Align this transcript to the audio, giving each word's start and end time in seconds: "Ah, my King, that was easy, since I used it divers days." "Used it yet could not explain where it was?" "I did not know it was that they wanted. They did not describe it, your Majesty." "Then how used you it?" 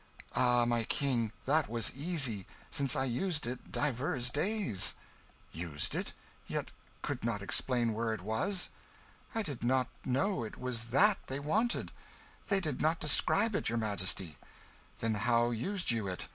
"Ah, 0.35 0.65
my 0.65 0.83
King, 0.85 1.31
that 1.45 1.69
was 1.69 1.91
easy, 1.93 2.47
since 2.71 2.95
I 2.95 3.03
used 3.03 3.45
it 3.45 3.71
divers 3.71 4.31
days." 4.31 4.95
"Used 5.51 5.93
it 5.93 6.13
yet 6.47 6.71
could 7.03 7.23
not 7.23 7.43
explain 7.43 7.93
where 7.93 8.11
it 8.11 8.21
was?" 8.21 8.71
"I 9.35 9.43
did 9.43 9.61
not 9.63 9.89
know 10.03 10.43
it 10.43 10.57
was 10.57 10.85
that 10.85 11.19
they 11.27 11.39
wanted. 11.39 11.91
They 12.47 12.59
did 12.59 12.81
not 12.81 12.99
describe 12.99 13.53
it, 13.53 13.69
your 13.69 13.77
Majesty." 13.77 14.37
"Then 15.01 15.13
how 15.13 15.51
used 15.51 15.91
you 15.91 16.07
it?" 16.07 16.27